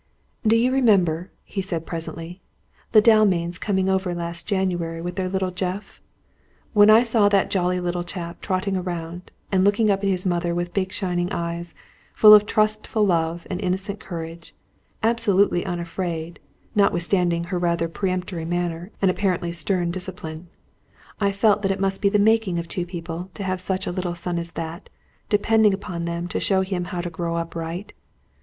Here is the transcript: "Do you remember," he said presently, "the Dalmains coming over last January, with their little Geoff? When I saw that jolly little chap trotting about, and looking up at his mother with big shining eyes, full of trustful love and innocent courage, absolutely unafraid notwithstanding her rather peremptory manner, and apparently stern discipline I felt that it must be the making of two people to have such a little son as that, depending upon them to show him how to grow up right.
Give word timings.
"Do 0.43 0.55
you 0.55 0.71
remember," 0.73 1.29
he 1.43 1.61
said 1.61 1.85
presently, 1.85 2.41
"the 2.91 3.03
Dalmains 3.03 3.59
coming 3.59 3.87
over 3.87 4.15
last 4.15 4.47
January, 4.47 4.99
with 4.99 5.15
their 5.15 5.29
little 5.29 5.51
Geoff? 5.51 6.01
When 6.73 6.89
I 6.89 7.03
saw 7.03 7.29
that 7.29 7.51
jolly 7.51 7.79
little 7.79 8.03
chap 8.03 8.41
trotting 8.41 8.75
about, 8.75 9.29
and 9.51 9.63
looking 9.63 9.91
up 9.91 9.99
at 9.99 10.09
his 10.09 10.25
mother 10.25 10.55
with 10.55 10.73
big 10.73 10.91
shining 10.91 11.31
eyes, 11.31 11.75
full 12.15 12.33
of 12.33 12.47
trustful 12.47 13.05
love 13.05 13.45
and 13.47 13.61
innocent 13.61 13.99
courage, 13.99 14.55
absolutely 15.03 15.63
unafraid 15.67 16.39
notwithstanding 16.73 17.43
her 17.43 17.59
rather 17.59 17.87
peremptory 17.87 18.43
manner, 18.43 18.89
and 19.03 19.11
apparently 19.11 19.51
stern 19.51 19.91
discipline 19.91 20.47
I 21.19 21.31
felt 21.31 21.61
that 21.61 21.69
it 21.69 21.79
must 21.79 22.01
be 22.01 22.09
the 22.09 22.17
making 22.17 22.57
of 22.57 22.67
two 22.67 22.87
people 22.87 23.29
to 23.35 23.43
have 23.43 23.61
such 23.61 23.85
a 23.85 23.91
little 23.91 24.15
son 24.15 24.39
as 24.39 24.53
that, 24.53 24.89
depending 25.29 25.75
upon 25.75 26.05
them 26.05 26.27
to 26.29 26.39
show 26.39 26.61
him 26.61 26.85
how 26.85 27.01
to 27.01 27.11
grow 27.11 27.35
up 27.35 27.53
right. 27.53 27.93